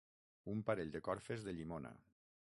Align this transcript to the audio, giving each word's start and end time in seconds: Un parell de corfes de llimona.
Un 0.53 0.63
parell 0.69 0.89
de 0.95 1.01
corfes 1.07 1.45
de 1.49 1.53
llimona. 1.59 1.93